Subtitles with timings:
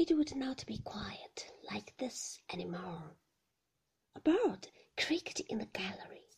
[0.00, 3.16] It would not be quiet like this any more.
[4.14, 6.28] A bird creaked in the gallery.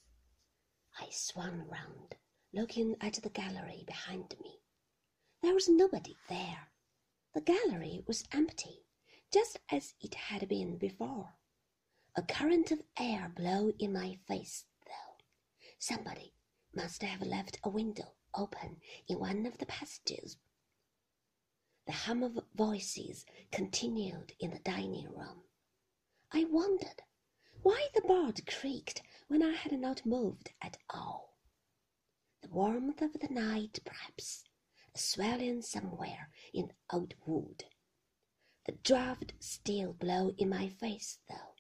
[0.99, 2.17] I swung round,
[2.55, 4.63] looking at the gallery behind me.
[5.43, 6.73] There was nobody there.
[7.35, 8.87] The gallery was empty,
[9.31, 11.35] just as it had been before.
[12.17, 15.19] A current of air blew in my face, though.
[15.79, 16.33] Somebody
[16.75, 20.39] must have left a window open in one of the passages.
[21.87, 25.45] The hum of voices continued in the dining room.
[26.33, 27.03] I wondered
[27.63, 31.37] why the board creaked when I had not moved at all.
[32.43, 34.45] The warmth of the night, perhaps,
[34.95, 37.65] a swelling somewhere in old wood.
[38.67, 41.55] The draught still blew in my face, though.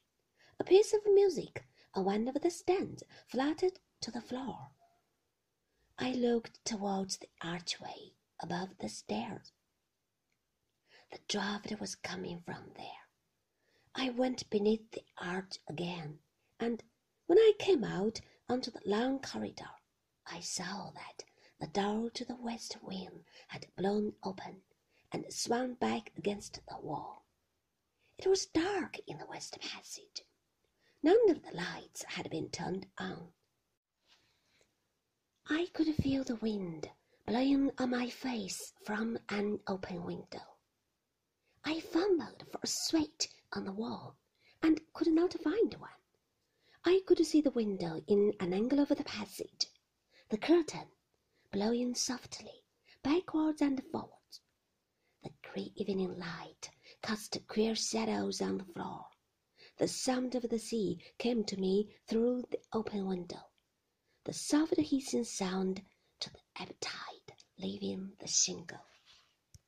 [0.58, 4.70] A piece of music on one of the stands fluttered to the floor.
[5.98, 9.52] I looked towards the archway above the stairs.
[11.10, 13.08] The draught was coming from there.
[13.94, 16.20] I went beneath the arch again,
[16.58, 16.82] and
[17.26, 19.70] when I came out onto the long corridor,
[20.26, 21.24] I saw that
[21.58, 24.62] the door to the west wing had blown open
[25.10, 27.26] and swung back against the wall.
[28.16, 30.22] It was dark in the west passage.
[31.02, 33.32] None of the lights had been turned on.
[35.48, 36.90] I could feel the wind
[37.26, 40.58] blowing on my face from an open window.
[41.64, 44.16] I fumbled for a switch on the wall
[44.62, 45.90] and could not find one.
[46.84, 49.66] I could see the window in an angle of the passage,
[50.30, 50.88] the curtain
[51.50, 52.64] blowing softly
[53.02, 54.40] backwards and forwards.
[55.22, 56.70] The grey evening light
[57.02, 59.06] cast queer shadows on the floor.
[59.76, 63.50] The sound of the sea came to me through the open window,
[64.24, 65.82] the soft hissing sound
[66.20, 68.86] to the ebb tide leaving the shingle.